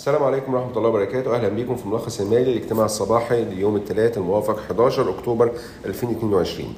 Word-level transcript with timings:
السلام 0.00 0.24
عليكم 0.24 0.54
ورحمة 0.54 0.76
الله 0.76 0.88
وبركاته، 0.88 1.34
أهلا 1.36 1.48
بكم 1.48 1.76
في 1.76 1.88
ملخص 1.88 2.20
المالي 2.20 2.52
الاجتماع 2.52 2.84
الصباحي 2.84 3.44
ليوم 3.44 3.76
الثلاث 3.76 4.18
الموافق 4.18 4.58
11 4.58 5.10
أكتوبر 5.10 5.52
2022. 5.84 6.74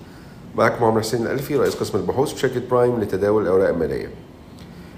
معكم 0.56 0.84
عمر 0.84 1.00
حسين 1.00 1.22
الألفي 1.22 1.56
رئيس 1.56 1.74
قسم 1.74 1.98
البحوث 1.98 2.32
بشركة 2.32 2.62
برايم 2.70 3.00
لتداول 3.00 3.42
الأوراق 3.42 3.68
المالية. 3.68 4.10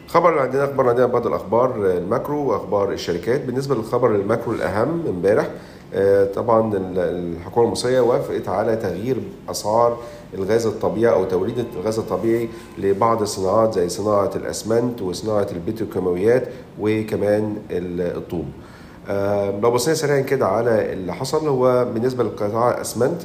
خبر 0.06 0.38
عندنا 0.38 0.64
أخبار 0.64 0.88
عندنا 0.88 1.06
بعض 1.06 1.26
الأخبار 1.26 1.76
ال 1.76 1.89
macro 1.89 2.50
وأخبار 2.50 2.92
الشركات، 2.92 3.40
بالنسبة 3.40 3.74
للخبر 3.74 4.14
ال 4.14 4.21
macro 4.21 4.52
الأهم 4.52 5.04
امبارح 5.08 5.50
آه، 5.94 6.24
طبعا 6.24 6.72
الحكومة 6.96 7.66
المصرية 7.66 8.00
وافقت 8.00 8.48
على 8.48 8.76
تغيير 8.76 9.16
أسعار 9.50 9.98
الغاز 10.34 10.66
الطبيعي 10.66 11.14
أو 11.14 11.24
توريد 11.24 11.64
الغاز 11.76 11.98
الطبيعي 11.98 12.48
لبعض 12.78 13.22
الصناعات 13.22 13.74
زي 13.74 13.88
صناعة 13.88 14.30
الأسمنت 14.36 15.02
وصناعة 15.02 15.46
البتروكيماويات 15.52 16.48
وكمان 16.80 17.56
الطوب. 17.70 18.44
لو 19.62 19.70
بصينا 19.70 19.94
سريعا 19.96 20.20
كده 20.20 20.46
على 20.46 20.92
اللي 20.92 21.14
حصل 21.14 21.48
هو 21.48 21.84
بالنسبة 21.94 22.24
لقطاع 22.24 22.70
الأسمنت 22.74 23.22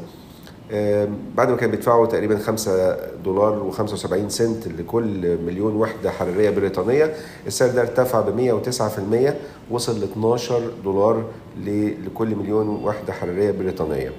آه، 0.72 1.08
بعد 1.36 1.50
ما 1.50 1.56
كانوا 1.56 1.76
بيدفعوا 1.76 2.06
تقريبا 2.06 2.38
5 2.38 2.98
دولار 3.26 3.72
و75 3.72 4.28
سنت 4.28 4.68
لكل 4.68 5.38
مليون 5.38 5.76
وحدة 5.76 6.12
حرارية 6.12 6.50
بريطانية 6.50 7.14
السعر 7.48 7.70
ده 7.70 7.82
ارتفع 7.82 8.22
ب 8.22 8.30
109% 8.30 9.34
وصل 9.72 10.00
ل 10.00 10.04
12 10.04 10.62
دولار 10.84 11.24
لكل 12.06 12.36
مليون 12.36 12.70
وحدة 12.70 13.14
حرارية 13.14 13.52
بريطانية 13.52 14.08
آه، 14.08 14.12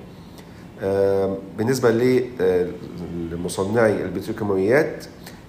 بالنسبة 1.58 1.90
لمصنعي 3.32 4.02
البتروكيماويات 4.02 5.04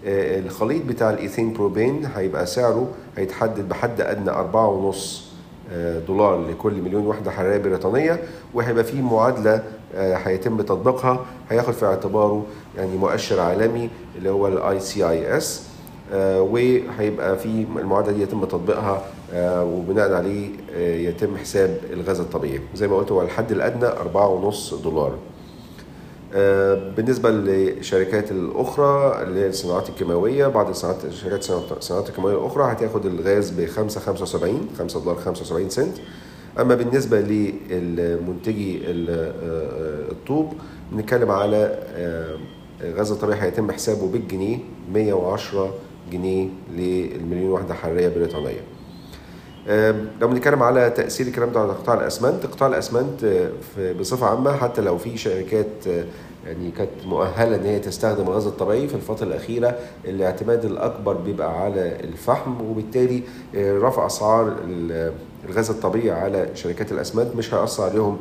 آه، 0.05 0.39
الخليط 0.39 0.85
بتاع 0.85 1.09
ال 1.09 1.15
ethane 1.15 1.53
propane 1.53 2.05
هيبقى 2.15 2.45
سعره 2.45 2.87
هيتحدد 3.17 3.69
بحد 3.69 4.01
أدنى 4.01 4.31
4.5 4.31 4.97
دولار 6.07 6.47
لكل 6.49 6.73
مليون 6.81 7.07
وحدة 7.07 7.31
حرارية 7.31 7.57
بريطانية 7.57 8.19
وهيبقى 8.53 8.83
في 8.83 9.01
معادلة 9.01 9.63
آه، 9.95 10.15
هيتم 10.15 10.61
تطبيقها 10.61 11.25
هياخد 11.49 11.73
في 11.73 11.85
اعتباره 11.85 12.45
يعني 12.77 12.97
مؤشر 12.97 13.39
عالمي 13.39 13.89
اللي 14.17 14.29
هو 14.29 14.47
ال 14.47 14.79
ICIS 14.79 15.63
وهيبقى 16.13 17.37
في 17.37 17.65
المعادلة 17.75 18.11
دي 18.13 18.21
يتم 18.21 18.45
تطبيقها 18.45 18.91
آه، 18.95 19.01
وبناء 19.35 20.13
عليه 20.13 20.49
آه، 20.75 20.95
يتم 20.95 21.37
حساب 21.37 21.77
الغاز 21.93 22.19
الطبيعي. 22.19 22.59
زي 22.75 22.87
ما 22.87 22.97
قلت 22.97 23.11
هو 23.11 23.21
الحد 23.21 23.51
الأدنى 23.51 23.85
4.5 23.87 24.75
دولار. 24.83 25.13
آه، 26.33 26.91
بالنسبة 26.97 27.29
للشركات 27.31 28.31
الأخرى 28.31 29.23
اللي 29.23 29.39
هي 29.39 29.47
الصناعات 29.47 29.89
الكيماوية 29.89 30.47
بعض 30.47 30.69
الصناعات 30.69 30.97
شركات 31.09 31.49
الصناعات 31.77 32.09
الكيماوية 32.09 32.35
الأخرى 32.37 32.71
هتاخد 32.71 33.05
الغاز 33.05 33.49
ب 33.49 33.65
5 33.65 33.99
75 34.01 34.69
5 34.79 34.99
دولار 34.99 35.15
75 35.19 35.69
سنت. 35.69 35.97
أما 36.59 36.75
بالنسبة 36.75 37.19
للمنتجي 37.21 38.77
ال- 38.83 39.09
آه، 39.09 40.11
الطوب 40.11 40.53
بنتكلم 40.91 41.31
على 41.31 41.79
آه، 41.95 42.35
الغاز 42.81 43.11
الطبيعي 43.11 43.41
هيتم 43.41 43.71
حسابه 43.71 44.07
بالجنيه 44.07 44.57
110 44.93 45.73
جنيه 46.11 46.47
للمليون 46.75 47.51
وحدة 47.51 47.73
حرارية 47.73 48.07
بريطانية. 48.09 48.61
لو 50.21 50.27
بنتكلم 50.27 50.63
على 50.63 50.89
تأثير 50.89 51.27
الكلام 51.27 51.51
ده 51.51 51.59
على 51.59 51.71
قطاع 51.73 51.93
الأسمنت 51.95 52.45
قطاع 52.45 52.67
الأسمنت 52.67 53.23
آه، 53.79 53.93
بصفة 53.99 54.25
عامة 54.27 54.57
حتى 54.57 54.81
لو 54.81 54.97
في 54.97 55.17
شركات 55.17 55.87
آه، 55.87 56.05
يعني 56.47 56.71
كانت 56.71 56.89
مؤهلة 57.05 57.55
إن 57.55 57.65
هي 57.65 57.79
تستخدم 57.79 58.23
الغاز 58.27 58.47
الطبيعي 58.47 58.87
في 58.87 58.95
الفترة 58.95 59.25
الأخيرة 59.27 59.75
الاعتماد 60.05 60.65
الأكبر 60.65 61.13
بيبقى 61.13 61.61
على 61.61 61.95
الفحم 62.03 62.61
وبالتالي 62.61 63.23
آه، 63.55 63.77
رفع 63.77 64.05
أسعار 64.05 64.55
ال- 64.67 65.13
الغاز 65.49 65.69
الطبيعي 65.69 66.11
على 66.11 66.49
شركات 66.53 66.91
الأسمنت. 66.91 67.35
مش 67.35 67.53
هيأثر 67.53 67.83
عليهم 67.83 68.17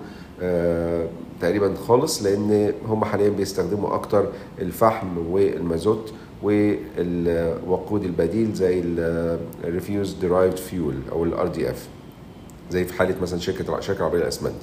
تقريبا 1.40 1.74
خالص 1.88 2.22
لأن 2.22 2.72
هم 2.86 3.04
حاليا 3.04 3.28
بيستخدموا 3.28 3.94
أكتر 3.94 4.26
الفحم 4.58 5.18
والمازوت. 5.30 6.12
والوقود 6.42 8.04
البديل 8.04 8.52
زي 8.52 8.82
ال 9.64 9.71
refuse 9.71 10.12
derived 10.12 10.56
fuel 10.56 10.94
أو 11.12 11.24
ال 11.24 11.48
RDF 11.48 11.88
زي 12.70 12.84
في 12.84 12.92
حالة 12.94 13.14
مثلا 13.22 13.38
شركة 13.38 13.80
شركة 13.80 14.04
عربية 14.04 14.18
للأسمنت 14.18 14.54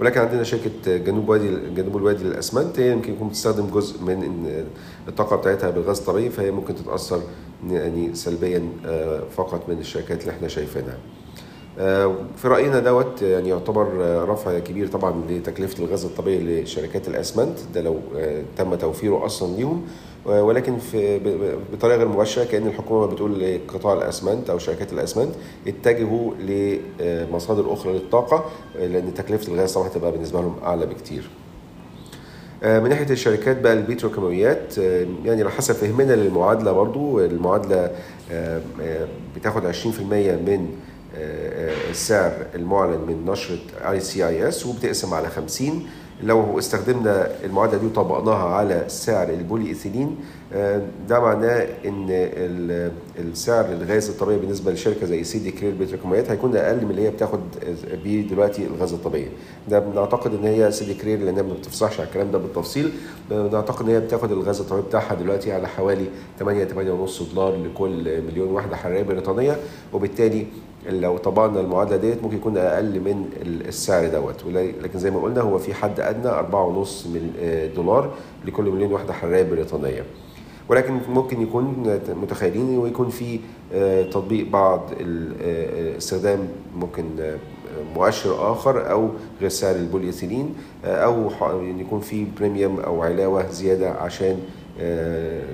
ولكن 0.00 0.20
عندنا 0.20 0.42
شركة 0.42 0.96
جنوب 0.96 1.28
وادي 1.28 1.48
جنوب 1.76 1.96
الوادي 1.96 2.24
للأسمنت 2.24 2.80
هي 2.80 2.92
يمكن 2.92 3.12
يكون 3.12 3.28
بتستخدم 3.28 3.66
جزء 3.66 4.02
من 4.02 4.46
الطاقة 5.08 5.36
بتاعتها 5.36 5.70
بالغاز 5.70 5.98
الطبيعي 5.98 6.30
فهي 6.30 6.50
ممكن 6.50 6.74
تتأثر 6.74 7.20
يعني 7.70 8.14
سلبيا 8.14 8.68
آه، 8.86 9.22
فقط 9.36 9.68
من 9.68 9.78
الشركات 9.78 10.20
اللي 10.20 10.32
إحنا 10.32 10.48
شايفينها. 10.48 10.98
آه، 11.78 12.14
في 12.36 12.48
رأينا 12.48 12.78
دوت 12.78 13.22
يعني 13.22 13.48
يعتبر 13.48 13.88
آه، 14.04 14.24
رفع 14.24 14.58
كبير 14.58 14.86
طبعا 14.86 15.22
لتكلفة 15.30 15.84
الغاز 15.84 16.04
الطبيعي 16.04 16.62
لشركات 16.62 17.08
الأسمنت. 17.08 17.58
ده 17.74 17.80
لو 17.80 17.96
آه، 18.16 18.42
تم 18.56 18.74
توفيره 18.74 19.26
أصلا 19.26 19.56
ليهم. 19.56 19.82
آه، 20.28 20.42
ولكن 20.42 20.78
في 20.78 21.18
بطريقة 21.72 21.96
غير 21.98 22.08
مباشرة 22.08 22.44
كأن 22.44 22.66
الحكومة 22.66 23.06
بتقول 23.06 23.40
لقطاع 23.40 23.92
الأسمنت 23.92 24.50
أو 24.50 24.58
شركات 24.58 24.92
الأسمنت 24.92 25.34
اتجهوا 25.66 26.32
لمصادر 27.00 27.72
أخرى 27.72 27.92
للطاقة 27.92 28.44
آه، 28.78 28.86
لأن 28.86 29.14
تكلفة 29.14 29.52
الغاز 29.52 29.72
طبعا 29.72 29.86
هتبقى 29.86 30.12
بالنسبة 30.12 30.40
لهم 30.40 30.56
أعلى 30.64 30.86
بكتير. 30.86 31.30
آه، 32.62 32.80
من 32.80 32.88
ناحية 32.88 33.10
الشركات 33.10 33.60
بقى 33.60 33.72
البتروكيماويات 33.72 34.78
آه، 34.78 35.06
يعني 35.24 35.42
على 35.42 35.50
حسب 35.50 35.74
فهمنا 35.74 36.12
للمعادلة 36.12 36.72
برضو. 36.72 37.20
المعادلة 37.20 37.90
آه، 38.30 38.60
آه، 38.82 39.08
بتاخد 39.36 39.66
20% 39.66 39.66
من 40.36 40.54
آه، 40.58 40.66
آه، 40.66 40.87
السعر 41.16 42.32
المعلن 42.54 43.00
من 43.08 43.24
نشرة 43.32 43.58
ICIS 43.90 44.66
وبتقسم 44.66 45.14
على 45.14 45.28
50 45.28 45.86
لو 46.22 46.58
استخدمنا 46.58 47.28
المعادلة 47.44 47.78
دي 47.78 47.86
وطبقناها 47.86 48.48
على 48.48 48.84
سعر 48.88 49.28
البولي 49.28 49.68
ايثيلين 49.68 50.16
آه، 50.54 50.82
ده 51.08 51.20
معناه 51.20 51.66
إن 51.84 52.06
ال- 52.10 52.92
السعر 53.18 53.64
الغاز 53.72 54.08
الطبيعي 54.08 54.38
بالنسبة 54.38 54.72
لشركة 54.72 55.06
زي 55.06 55.24
سيدي 55.24 55.50
كرير 55.50 55.74
بتروكيماويات 55.80 56.30
هيكون 56.30 56.56
أقل 56.56 56.84
من 56.84 56.90
اللي 56.90 57.02
هي 57.02 57.10
بتاخد 57.10 57.40
بيه 58.04 58.28
دلوقتي 58.28 58.66
الغاز 58.66 58.92
الطبيعي. 58.92 59.28
ده 59.68 59.78
بنعتقد 59.78 60.34
إن 60.34 60.44
هي 60.44 60.72
سيدي 60.72 60.94
كرير 60.94 61.18
لأنها 61.18 61.42
ما 61.42 61.54
بتفصحش 61.54 62.00
على 62.00 62.08
الكلام 62.08 62.30
ده 62.30 62.38
بالتفصيل 62.38 62.92
بنعتقد 63.30 63.88
إن 63.88 63.94
هي 63.94 64.00
بتاخد 64.00 64.32
الغاز 64.32 64.60
الطبيعي 64.60 64.82
بتاعها 64.86 65.14
دلوقتي 65.14 65.52
على 65.52 65.68
حوالي 65.68 66.04
8 66.38 66.64
8.5 66.64 67.34
دولار 67.34 67.56
لكل 67.56 68.22
مليون 68.22 68.50
وحده 68.50 68.76
حرارية 68.76 69.02
بريطانية 69.02 69.56
وبالتالي 69.92 70.46
لو 70.88 71.16
طبقنا 71.16 71.60
المعادلة 71.60 71.96
ديت 71.96 72.22
ممكن 72.22 72.36
يكون 72.36 72.56
أقل 72.58 73.00
من 73.00 73.30
السعر 73.68 74.06
دوت 74.08 74.44
لكن 74.82 74.98
زي 74.98 75.10
ما 75.10 75.22
قلنا 75.22 75.40
هو 75.40 75.58
في 75.58 75.74
حد 75.74 76.00
أدنى 76.00 76.28
4.5 76.30 77.06
مل- 77.08 77.30
آه، 77.40 77.66
دولار 77.66 78.10
لكل 78.46 78.64
مليون 78.64 78.92
وحده 78.92 79.12
حرارية 79.12 79.42
بريطانية 79.42 80.04
ولكن 80.68 80.98
ممكن 81.08 81.42
يكون 81.42 81.98
متخيلين 82.22 82.78
ويكون 82.78 83.08
في 83.08 83.40
آه، 83.74 84.02
تطبيق 84.02 84.48
بعض 84.50 84.90
آه، 85.42 85.96
استخدام 85.96 86.48
ممكن 86.76 87.04
مؤشر 87.94 88.52
آخر 88.52 88.90
أو 88.90 89.08
غير 89.40 89.48
سعر 89.50 89.74
البوليثيلين 89.76 90.54
أو 90.84 91.30
ح- 91.30 91.42
يعني 91.62 91.80
يكون 91.80 92.00
في 92.00 92.26
premium 92.38 92.80
أو 92.80 93.02
علاوة 93.02 93.50
زيادة 93.50 93.90
عشان 93.90 94.38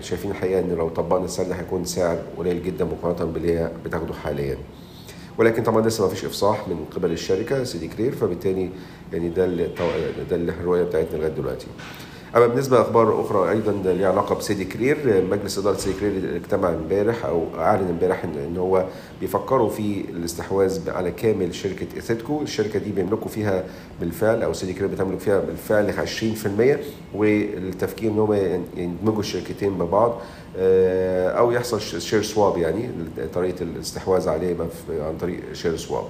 شايفين 0.01 0.31
الحقيقة 0.31 0.61
إن 0.61 0.75
لو 0.79 0.89
طبقنا 0.89 1.25
السعر 1.25 1.47
ده 1.47 1.55
هيكون 1.55 1.85
سعر 1.85 2.17
قليل 2.39 2.63
جدا 2.63 2.85
مقارنة 2.85 3.33
باللي 3.33 3.59
هي 3.59 3.71
بتاخده 3.85 4.15
حاليا. 4.15 4.57
ولكن 5.39 5.63
طبعا 5.63 5.87
لسه 5.87 6.05
ما 6.05 6.11
فيش 6.11 6.25
إفصاح 6.25 6.69
من 6.69 6.85
قبل 6.97 7.13
الشركة 7.13 7.65
سيدي 7.65 7.89
كرير 7.89 8.13
فبالتالي 8.13 8.71
يعني 9.13 9.29
ده 9.29 9.47
ده 10.31 10.37
الرؤية 10.37 10.83
بتاعتنا 10.83 11.17
لغاية 11.19 11.31
دلوقتي. 11.33 11.67
أما 12.37 12.47
بالنسبة 12.47 12.77
لأخبار 12.77 13.21
أخرى 13.21 13.51
أيضا 13.51 13.93
ليها 13.93 14.09
علاقة 14.09 14.35
بسيدي 14.35 14.65
كرير 14.65 15.25
مجلس 15.31 15.59
إدارة 15.59 15.77
سيدي 15.77 16.01
كرير 16.01 16.37
اجتمع 16.37 16.69
امبارح 16.69 17.25
أو 17.25 17.47
أعلن 17.59 17.89
امبارح 17.89 18.25
ان 18.25 18.57
هو 18.57 18.85
بيفكروا 19.21 19.71
في 19.71 20.05
الاستحواذ 20.11 20.91
على 20.91 21.11
كامل 21.11 21.55
شركة 21.55 21.87
ايثيدكو 21.97 22.43
الشركة 22.43 22.79
دي 22.79 22.91
بيملكوا 22.91 23.29
فيها 23.29 23.65
بالفعل 24.01 24.43
أو 24.43 24.53
سيدي 24.53 24.73
كرير 24.73 24.87
بتملك 24.87 25.19
فيها 25.21 25.41
بالفعل 25.41 26.07
20% 27.15 27.15
والتفكير 27.15 28.11
إن 28.11 28.19
هم 28.19 28.33
يدمجوا 28.77 29.21
الشركتين 29.21 29.79
ببعض 29.79 30.21
آه، 30.57 31.29
أو 31.29 31.53
يحصل 31.53 31.81
share 32.01 32.23
swap 32.23 32.59
يعني 32.59 32.89
طريقة 33.35 33.63
الاستحواذ 33.63 34.29
عليه 34.29 34.57
عن 34.91 35.19
طريق 35.21 35.41
share 35.53 35.77
swap 35.77 36.05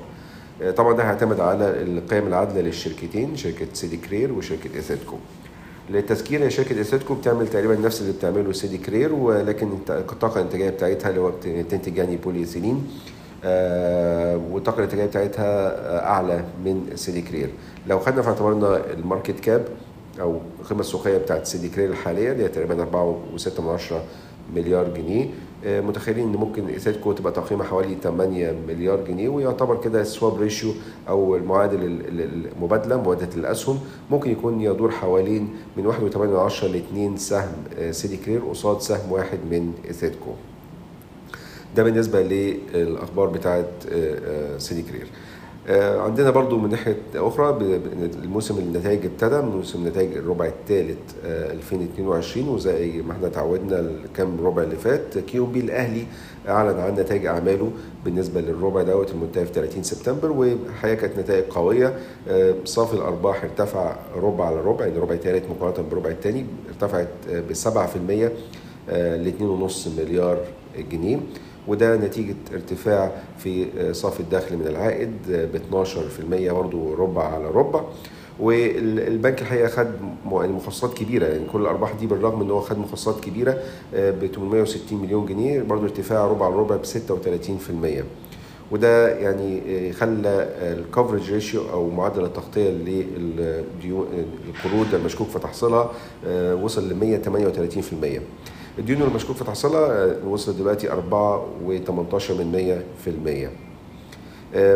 آه، 0.62 0.70
طبعا 0.70 0.96
ده 0.96 1.02
هيعتمد 1.02 1.40
على 1.40 1.82
القيم 1.82 2.26
العادلة 2.26 2.60
للشركتين 2.60 3.36
شركة 3.36 3.66
سيدي 3.72 3.96
كرير 3.96 4.32
وشركة 4.32 4.76
ايثيدكو 4.76 5.16
للتذكير 5.90 6.44
هي 6.44 6.50
شركة 6.50 6.78
ايثيدكو 6.78 7.14
بتعمل 7.14 7.48
تقريبا 7.48 7.76
نفس 7.76 8.00
اللي 8.00 8.12
بتعمله 8.12 8.52
سيدي 8.52 8.78
كرير 8.78 9.12
ولكن 9.12 9.68
الطاقة 9.90 10.38
الإنتاجية 10.40 10.70
بتاعتها 10.70 11.08
اللي 11.10 11.20
هو 11.20 11.30
بت- 11.30 11.46
بتنتج 11.48 11.96
يعني 11.96 12.16
بولي 12.16 12.38
ايثيلين 12.38 12.86
آه، 13.44 14.40
والطاقة 14.50 14.78
الإنتاجية 14.78 15.06
بتاعتها 15.06 15.44
آه، 15.46 16.06
أعلى 16.06 16.44
من 16.64 16.90
سيدي 16.94 17.22
كرير. 17.22 17.50
لو 17.86 17.98
خدنا 17.98 18.22
في 18.22 18.28
اعتبارنا 18.28 18.92
ال 18.92 18.99
market 18.99 19.40
cap 19.40 19.64
أو 20.20 20.38
القيمه 20.60 20.80
السوقية 20.80 21.18
بتاعت 21.18 21.46
سيدي 21.46 21.68
كرير 21.68 21.90
الحالية 21.90 22.32
اللي 22.32 22.44
هي 22.44 22.48
تقريبا 22.48 22.82
4.6 23.36 23.92
مليار 24.54 24.88
جنيه 24.94 25.26
متخيلين 25.66 26.24
إن 26.28 26.36
ممكن 26.36 26.66
ايثيدكو 26.68 27.12
تبقى 27.12 27.32
تقييمها 27.32 27.66
حوالي 27.66 27.96
8 28.02 28.54
مليار 28.68 29.04
جنيه 29.04 29.28
ويعتبر 29.28 29.80
كده 29.80 30.00
ال 30.00 30.08
swap 30.08 30.40
ratio 30.40 30.72
أو 31.08 31.36
المعادل 31.36 31.78
المبادلة 32.56 32.96
مبادلة 33.00 33.28
الأسهم 33.36 33.78
ممكن 34.10 34.30
يكون 34.30 34.60
يدور 34.60 34.90
حوالين 34.90 35.48
من 35.76 35.92
1.8 35.92 36.64
ل 36.64 36.76
2 36.76 37.16
سهم 37.16 37.52
سيدي 37.90 38.16
كرير 38.16 38.40
قصاد 38.40 38.80
سهم 38.80 39.12
واحد 39.12 39.38
من 39.50 39.72
ايثيدكو 39.88 40.30
ده 41.76 41.82
بالنسبة 41.82 42.22
للأخبار 42.22 43.26
بتاعه 43.28 43.64
سيدي 44.58 44.82
كرير 44.82 45.06
عندنا 45.68 46.30
برضو 46.30 46.58
من 46.58 46.70
ناحية 46.70 46.96
أخرى 47.14 47.58
الموسم 48.22 48.58
النتائج 48.58 49.06
ابتدى 49.06 49.40
موسم 49.40 49.88
نتائج 49.88 50.16
الربع 50.16 50.46
الثالث 50.46 50.98
2022 51.24 52.48
وزي 52.48 53.02
ما 53.02 53.12
إحنا 53.12 53.28
تعودنا 53.28 53.80
الكام 53.80 54.46
ربع 54.46 54.62
اللي 54.62 54.76
فات 54.76 55.18
QNB 55.18 55.60
الأهلي 55.60 56.04
أعلن 56.48 56.78
عن 56.80 56.94
نتائج 56.94 57.26
أعماله 57.26 57.70
بالنسبة 58.04 58.40
للربع 58.40 58.82
دوت 58.82 59.10
المنتهي 59.10 59.46
في 59.46 59.52
30 59.52 59.82
سبتمبر 59.82 60.32
والحقيقة 60.32 60.94
كانت 60.94 61.18
نتائج 61.18 61.44
قوية. 61.44 61.98
صافي 62.64 62.94
الأرباح 62.94 63.44
ارتفع 63.44 63.96
ربع 64.16 64.46
على 64.46 64.60
ربع 64.60 64.86
يعني 64.86 64.98
ربع 64.98 65.16
ثالث 65.16 65.50
مقارنة 65.50 65.88
بالربع 65.88 66.10
الثاني 66.10 66.46
ارتفعت 66.68 67.08
ب 67.28 67.52
7% 67.52 67.68
ل 68.92 69.32
2.5 69.68 69.88
مليار 69.98 70.38
جنيه. 70.92 71.18
وده 71.68 71.96
نتيجة 71.96 72.34
ارتفاع 72.54 73.12
في 73.38 73.66
صافي 73.92 74.20
الدخل 74.20 74.56
من 74.56 74.66
العائد 74.66 75.12
ب 75.28 75.60
12% 76.48 76.52
برضه 76.52 76.94
ربع 76.98 77.22
على 77.34 77.46
ربع. 77.50 77.80
والبنك 78.40 79.42
الحقيقة 79.42 79.68
خد 79.68 79.88
مخصصات 80.26 80.94
كبيرة 80.94 81.26
يعني 81.26 81.44
كل 81.52 81.60
الأرباح 81.60 81.92
دي 81.92 82.06
بالرغم 82.06 82.40
إن 82.42 82.50
هو 82.50 82.60
خد 82.60 82.78
مخصصات 82.78 83.24
كبيرة 83.24 83.58
ب 83.94 84.26
860 84.26 85.02
مليون 85.02 85.26
جنيه 85.26 85.62
برضه 85.62 85.84
ارتفاع 85.84 86.26
ربع 86.26 86.46
على 86.46 86.54
ربع 86.54 86.76
ب 86.76 86.84
36% 86.84 86.88
وده 88.70 89.08
يعني 89.18 89.92
خلى 89.92 90.48
ال 90.60 90.68
coverage 90.68 91.32
ratio 91.32 91.70
أو 91.72 91.90
معدل 91.90 92.24
التغطية 92.24 92.70
للقروض 93.82 94.94
المشكوك 94.94 95.28
في 95.28 95.38
تحصيلها 95.38 95.90
وصل 96.62 96.88
ل 96.88 97.20
138% 98.18 98.20
الديون 98.78 99.02
المشكوك 99.02 99.36
في 99.36 99.44
تحصيلها 99.44 100.16
وصلت 100.28 100.56
دلوقتي 100.56 100.88
4.18 100.88 100.92
من 102.30 102.80
100% 103.06 103.10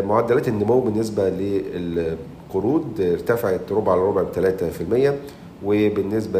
معدلات 0.05 0.47
النمو 0.47 0.79
بالنسبة 0.79 1.29
للقروض 1.29 2.85
ارتفعت 3.01 3.71
ربع 3.71 3.91
على 3.91 4.01
ربع 4.01 4.21
ب 4.21 4.27
3% 4.33 5.13
وبالنسبة 5.65 6.39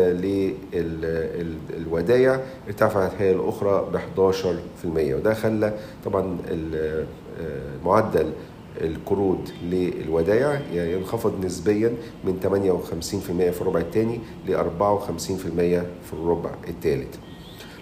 للودايع 1.78 2.40
ارتفعت 2.68 3.12
هي 3.20 3.32
الأخرى 3.32 3.88
ب 3.94 3.98
11% 4.34 4.42
وده 4.86 5.34
خلى 5.34 5.74
طبعا 6.06 6.38
معدل 7.86 8.32
القروض 8.82 9.50
للودائع 9.72 10.62
ينخفض 10.74 11.46
نسبيا 11.46 11.94
من 12.24 12.40
58% 12.44 13.52
في 13.52 13.62
الربع 13.62 13.80
الثاني 13.80 14.20
ل 14.48 14.56
54% 14.58 14.60
في 16.06 16.14
الربع 16.14 16.50
الثالث. 16.68 17.16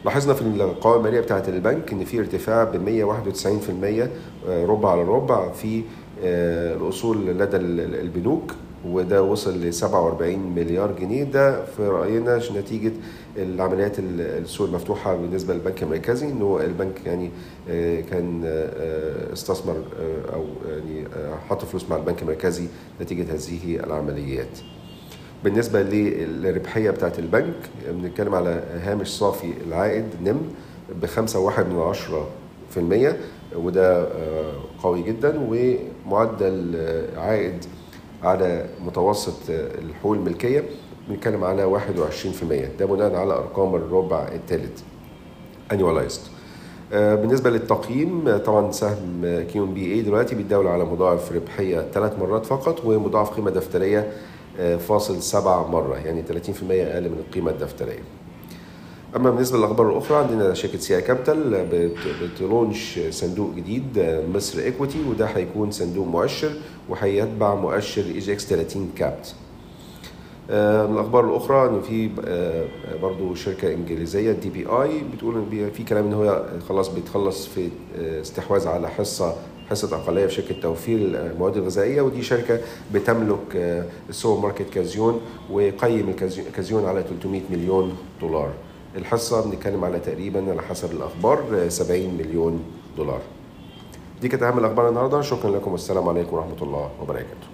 لاحظنا 0.06 0.34
في 0.34 0.42
القوائم 0.42 1.00
المالية 1.00 1.20
بتاعة 1.22 1.44
البنك 1.48 1.92
إن 1.92 2.06
في 2.06 2.20
ارتفاع 2.20 2.64
ب 2.64 2.86
191% 4.46 4.50
ربع 4.50 4.92
على 4.92 5.02
ربع 5.04 5.52
في 5.52 5.82
الأصول 6.24 7.26
لدى 7.28 7.58
البنوك 7.58 8.54
وده 8.92 9.24
وصل 9.24 9.62
ل 9.66 9.74
47 9.74 10.36
مليار 10.56 10.92
جنيه 10.92 11.24
ده 11.24 11.66
في 11.66 11.88
رأينا 11.88 12.40
نتيجة 12.56 12.92
العمليات 13.38 13.96
السوق 14.00 14.68
المفتوحة 14.68 15.16
بالنسبة 15.16 15.54
للبنك 15.54 15.84
المركزي 15.84 16.28
انه 16.28 16.60
البنك 16.64 17.02
يعني 17.06 17.32
كان 18.02 18.42
استثمر 19.34 19.76
أو 20.34 20.46
يعني 20.70 21.08
حط 21.50 21.66
فلوس 21.66 21.90
مع 21.90 21.96
البنك 21.96 22.22
المركزي 22.22 22.68
نتيجة 23.02 23.34
هذه 23.34 23.76
العمليات. 23.84 24.60
بالنسبة 25.44 25.82
للربحية 25.82 26.90
بتاعت 26.92 27.20
البنك 27.20 27.56
بنتكلم 27.90 28.36
على 28.36 28.64
هامش 28.84 29.08
صافي 29.18 29.54
العائد 29.68 30.06
نم 30.24 30.42
في 32.70 32.78
المية 32.80 33.18
وده 33.56 34.08
قوي 34.84 35.04
جدا 35.04 35.40
ومعدل 35.50 36.76
عائد 37.18 37.66
على 38.24 38.66
متوسط 38.86 39.34
الحقوق 39.50 40.14
الملكية 40.14 40.64
بنتكلم 41.10 41.44
على 41.44 41.80
21% 41.80 42.80
ده 42.80 42.86
بناء 42.86 43.16
على 43.16 43.34
أرقام 43.34 43.76
الربع 43.76 44.28
الثالث 44.28 44.82
annualized. 45.74 46.22
بالنسبة 46.92 47.50
للتقييم 47.50 48.38
طبعا 48.38 48.72
سهم 48.72 49.22
QNBA 49.52 50.02
دلوقتي 50.02 50.36
بيتداول 50.36 50.68
على 50.68 50.86
مضاعف 50.86 51.32
ربحية 51.32 51.88
ثلاث 51.94 52.20
مرات 52.20 52.46
فقط 52.46 52.86
ومضاعف 52.86 53.30
قيمة 53.30 53.50
دفترية 53.52 54.12
فاصل 54.88 55.22
سبعة 55.22 55.68
مرة 55.68 55.96
يعني 55.96 56.24
30% 56.24 56.30
أقل 56.72 57.10
من 57.10 57.24
القيمة 57.28 57.52
الدفترية. 57.52 58.04
أما 59.18 59.30
بالنسبة 59.30 59.58
للأخبار 59.58 59.90
الأخرى 59.92 60.18
عندنا 60.18 60.54
شركة 60.54 60.80
CI 60.80 61.00
Capital 61.00 61.68
بت 62.24 62.43
launch 62.43 63.00
صندوق 63.10 63.54
جديد 63.56 63.84
مصر 64.34 64.60
equity 64.60 64.98
وده 65.10 65.26
هيكون 65.26 65.72
صندوق 65.72 66.08
مؤشر 66.08 66.52
وهيتبع 66.90 67.56
مؤشر 67.56 68.02
EGX 68.02 68.46
30 68.48 68.92
capped. 68.96 69.36
من 70.90 70.94
الأخبار 70.94 71.30
الأخرى 71.30 71.70
إن 71.70 71.82
في 71.82 72.10
برضو 73.02 73.36
شركة 73.36 73.74
إنجليزية 73.74 74.32
DPI 74.32 75.02
بتقول 75.16 75.36
إن 75.36 75.70
في 75.74 75.84
كلام 75.84 76.06
إن 76.08 76.14
هو 76.14 76.46
خلاص 76.70 76.90
بيتخلص 76.90 77.48
في 77.48 77.70
استحواذ 78.22 78.68
على 78.68 78.90
حصة 78.90 79.36
حصة 79.70 79.98
اقليه 79.98 80.26
في 80.28 80.34
شركة 80.34 80.62
توفير 80.62 81.00
المواد 81.00 81.58
الغذائية 81.58 82.02
ودي 82.02 82.24
شركة 82.24 82.60
بتملك 82.94 83.84
السوبر 84.10 84.42
ماركت 84.42 84.70
كازيون 84.70 85.22
وقيم 85.52 86.16
الكازيون 86.48 86.86
على 86.86 87.04
300 87.04 87.42
مليون 87.52 87.98
دولار. 88.22 88.52
الحصة 88.98 89.50
بنتكلم 89.50 89.86
على 89.86 90.00
تقريبا 90.00 90.52
على 90.52 90.62
حسب 90.62 90.92
الأخبار 90.92 91.70
70 91.70 92.18
مليون 92.18 92.64
دولار. 92.98 93.22
دي 94.22 94.28
كانت 94.30 94.44
أهم 94.44 94.58
الأخبار 94.58 94.90
النهارده. 94.90 95.22
شكرا 95.22 95.52
لكم. 95.52 95.72
والسلام 95.72 96.10
عليكم 96.10 96.36
ورحمة 96.36 96.62
الله 96.62 96.90
وبركاته. 97.02 97.48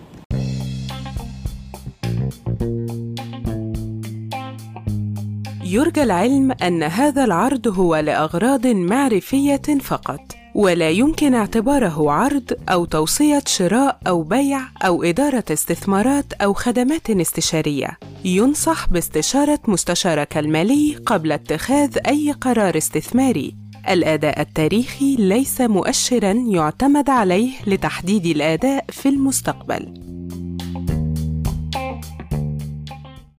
يرجى 5.64 6.04
العلم 6.04 6.52
أن 6.52 6.84
هذا 6.84 7.24
العرض 7.24 7.68
هو 7.68 7.96
لأغراض 7.96 8.68
معرفية 8.68 9.80
فقط 9.82 10.20
ولا 10.56 10.90
يمكن 10.90 11.34
اعتباره 11.36 12.12
عرض 12.12 12.54
أو 12.70 12.86
توصية 12.86 13.44
شراء 13.46 14.00
أو 14.08 14.24
بيع 14.24 14.60
أو 14.86 15.04
إدارة 15.04 15.44
استثمارات 15.52 16.34
أو 16.34 16.54
خدمات 16.54 17.10
استشارية. 17.10 17.98
ينصح 18.26 18.90
باستشارة 18.90 19.60
مستشارك 19.68 20.38
المالي 20.38 20.96
قبل 21.06 21.32
اتخاذ 21.32 21.98
أي 22.08 22.32
قرار 22.32 22.78
استثماري. 22.78 23.56
الأداء 23.90 24.42
التاريخي 24.42 25.16
ليس 25.16 25.62
مؤشرا 25.62 26.32
يعتمد 26.32 27.10
عليه 27.10 27.52
لتحديد 27.68 28.26
الأداء 28.26 28.86
في 28.90 29.10
المستقبل. 29.10 30.13